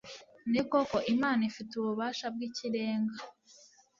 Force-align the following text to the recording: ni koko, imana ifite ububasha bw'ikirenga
ni 0.51 0.61
koko, 0.71 0.97
imana 1.13 1.41
ifite 1.49 1.71
ububasha 1.75 2.25
bw'ikirenga 2.33 3.15